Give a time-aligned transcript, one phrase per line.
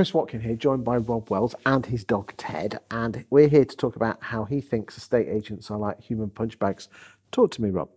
[0.00, 3.76] Chris Watkin here, joined by Rob Wells and his dog Ted, and we're here to
[3.76, 6.88] talk about how he thinks estate agents are like human punch bags.
[7.32, 7.90] Talk to me, Rob.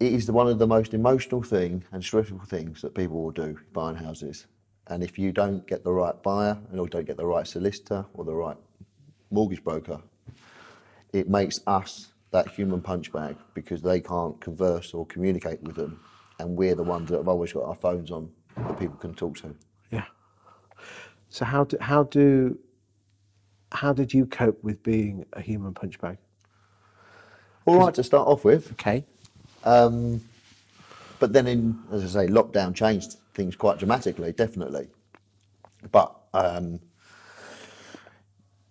[0.00, 3.58] it is one of the most emotional thing and stressful things that people will do
[3.74, 4.46] buying houses.
[4.86, 8.06] And if you don't get the right buyer and or don't get the right solicitor
[8.14, 8.56] or the right
[9.32, 10.00] mortgage broker,
[11.12, 16.00] it makes us that human punchbag because they can't converse or communicate with them.
[16.38, 19.36] And we're the ones that have always got our phones on that people can talk
[19.38, 19.54] to.
[19.90, 20.04] Yeah.
[21.28, 22.58] So how do how do
[23.70, 26.18] how did you cope with being a human punchbag?
[27.64, 28.72] All right to start off with.
[28.72, 29.04] Okay.
[29.64, 30.20] Um,
[31.20, 34.88] but then, in as I say, lockdown changed things quite dramatically, definitely.
[35.90, 36.80] But um,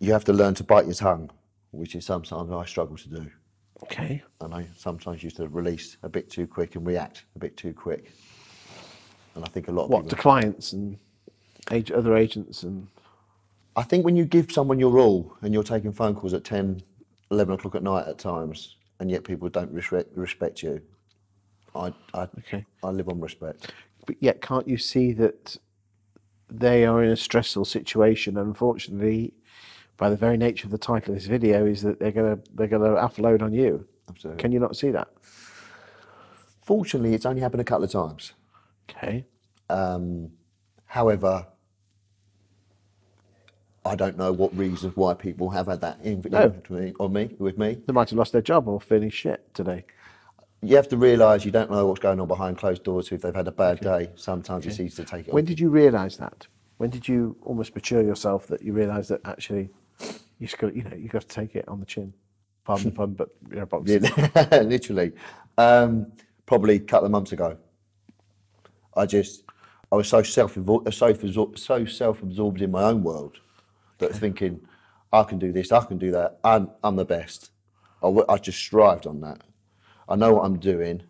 [0.02, 1.30] you have to learn to bite your tongue,
[1.70, 3.32] which is sometimes I struggle to do.
[3.84, 4.22] Okay.
[4.42, 7.72] And I sometimes used to release a bit too quick and react a bit too
[7.72, 8.12] quick.
[9.36, 10.98] And I think a lot of What to clients and
[11.70, 12.88] age, other agents and
[13.78, 16.82] I think when you give someone your all and you're taking phone calls at 10,
[17.30, 20.82] 11 o'clock at night at times, and yet people don't respect, respect you,
[21.74, 22.66] I, I, Okay.
[22.84, 23.72] I live on respect.
[24.06, 25.56] but yet can't you see that
[26.50, 29.34] they are in a stressful situation unfortunately
[30.02, 32.66] by the very nature of the title of this video is that they're gonna they're
[32.68, 34.42] gonna offload on you Absolutely.
[34.42, 35.08] can you not see that
[36.64, 38.34] Fortunately, it's only happened a couple of times.
[38.90, 39.26] okay
[39.70, 40.30] Um,
[40.86, 41.46] however,
[43.86, 46.54] I don't know what reasons why people have had that in, No.
[46.70, 47.78] me, on me with me.
[47.86, 49.86] they might have lost their job or feeling shit today
[50.64, 53.12] You have to realise you don't know what's going on behind closed doors.
[53.12, 55.34] If they've had a bad day, sometimes it's easy to take it.
[55.34, 55.48] when on.
[55.52, 59.70] did you realize that when did you almost mature yourself that you realized that actually
[60.42, 62.12] you just got you know you got to take it on the chin
[62.66, 65.14] pardon the pun but you know box Yeah, literally.
[65.58, 66.12] Um,
[66.46, 67.58] probably a couple of months ago.
[68.98, 69.44] I just,
[69.92, 70.58] I was so self
[70.92, 73.40] so, so self absorbed in my own world
[74.00, 74.60] that thinking,
[75.14, 77.52] I can do this, I can do that, I'm, I'm the best.
[78.02, 79.42] I, w- I just strived on that.
[80.10, 81.04] I know what I'm doing.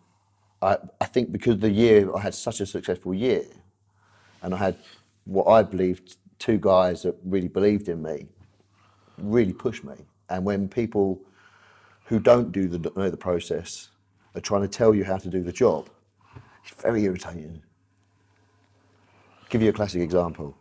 [0.60, 3.44] I, I think because the year, I had such a successful year,
[4.42, 4.76] and I had
[5.24, 8.28] what I believed two guys that really believed in me,
[9.18, 9.94] really push me.
[10.28, 11.20] And when people
[12.04, 13.88] who don't do the know the process
[14.34, 15.88] are trying to tell you how to do the job.
[16.64, 17.62] It's very irritating.
[19.48, 20.56] Give you a classic example.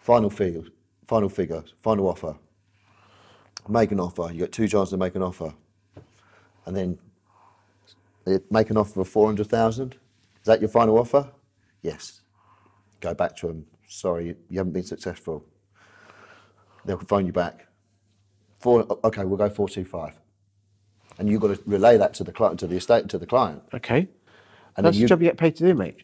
[0.00, 0.62] Final figure,
[1.06, 2.36] final figure, final offer.
[3.68, 4.30] Make an offer.
[4.32, 5.52] You got two chances to make an offer,
[6.64, 6.98] and then
[8.50, 9.94] make an offer of four hundred thousand.
[9.94, 11.30] Is that your final offer?
[11.82, 12.20] Yes.
[13.00, 13.66] Go back to them.
[13.88, 15.44] Sorry, you haven't been successful.
[16.86, 17.66] They'll phone you back.
[18.60, 20.18] Four, okay, we'll go four two five,
[21.18, 23.62] and you've got to relay that to the client, to the estate, to the client.
[23.74, 24.08] okay.
[24.78, 26.02] And that's then the you, job you get paid to do mate.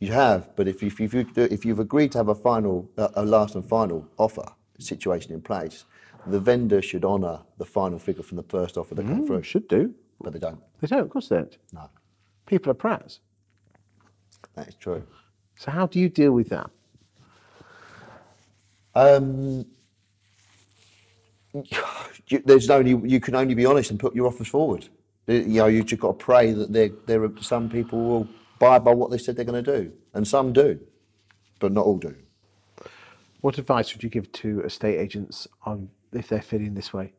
[0.00, 3.24] You have, but if you, if you if you've agreed to have a final, a
[3.24, 4.44] last and final offer
[4.78, 5.84] situation in place,
[6.26, 9.66] the vendor should honour the final figure from the first offer that came through, should
[9.68, 9.94] do.
[10.20, 10.60] But they don't.
[10.80, 11.56] they don't of course they don't.
[11.72, 11.90] No,
[12.46, 13.18] people are prats.
[14.54, 15.02] That is true.
[15.56, 16.70] so how do you deal with that?
[18.94, 19.66] Um,
[22.28, 24.88] you, there's only you can only be honest and put your offers forward.
[25.26, 28.28] You know, you just got to pray that there there are some people will
[28.58, 30.78] buy by what they said they're going to do, and some do,
[31.60, 32.14] but not all do.
[33.40, 37.12] What advice would you give to estate agents on if they're feeling this way?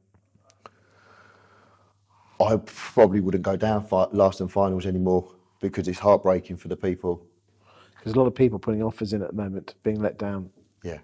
[2.39, 5.31] I probably wouldn't go down fi- last and finals anymore
[5.61, 7.25] because it's heartbreaking for the people.
[8.03, 10.49] There's a lot of people putting offers in at the moment, being let down.
[10.83, 10.99] Yeah.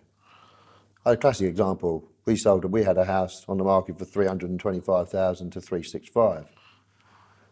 [1.05, 2.10] A classic example.
[2.25, 2.65] We sold.
[2.65, 5.61] It, we had a house on the market for three hundred and twenty-five thousand to
[5.61, 6.45] three six five.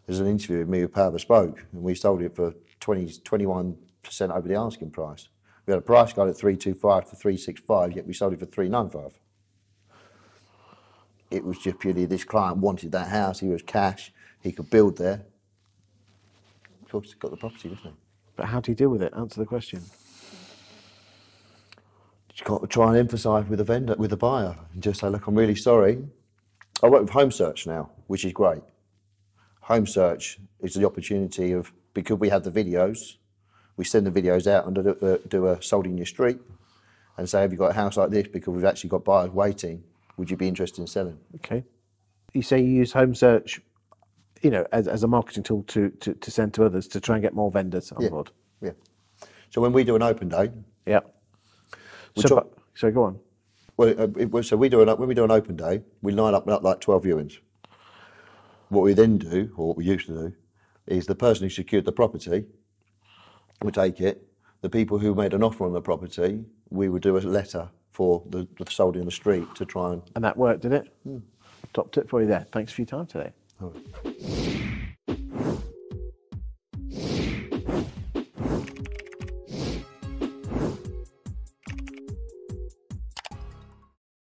[0.06, 4.32] There's an interview with me with Power Bespoke, and we sold it for 21 percent
[4.32, 5.28] over the asking price.
[5.66, 8.12] We had a price guide at three two five to three six five, yet we
[8.12, 9.18] sold it for three nine five.
[11.30, 13.40] It was just purely this client wanted that house.
[13.40, 14.12] He was cash.
[14.42, 15.22] He could build there.
[16.82, 17.92] Of course, he got the property, didn't he?
[18.34, 19.12] But how do you deal with it?
[19.16, 19.82] Answer the question.
[22.40, 25.08] Just got to try and emphasise with a vendor, with a buyer, and just say,
[25.10, 25.98] look, I'm really sorry.
[26.82, 28.62] I work with Home Search now, which is great.
[29.62, 33.16] Home Search is the opportunity of because we have the videos,
[33.76, 36.38] we send the videos out and do, uh, do a sold in your street,
[37.18, 38.26] and say, have you got a house like this?
[38.26, 39.82] Because we've actually got buyers waiting.
[40.16, 41.18] Would you be interested in selling?
[41.36, 41.62] Okay.
[42.32, 43.60] You say you use home search,
[44.40, 47.16] you know, as, as a marketing tool to, to, to send to others to try
[47.16, 48.08] and get more vendors on Yeah.
[48.08, 48.30] board.
[48.62, 48.70] Yeah.
[49.50, 50.50] So when we do an open day,
[50.86, 51.00] Yeah.
[52.16, 53.18] So, so go on.
[53.76, 56.34] Well, uh, it so we do an, when we do an open day, we line
[56.34, 57.38] up like 12 viewings.
[58.68, 60.32] What we then do, or what we used to do,
[60.86, 62.44] is the person who secured the property
[63.62, 64.26] would take it.
[64.60, 68.22] The people who made an offer on the property, we would do a letter for
[68.28, 70.92] the, the sold in the street to try and And that worked, did it?
[71.72, 72.46] Top tip for you there.
[72.52, 73.32] Thanks for your time today.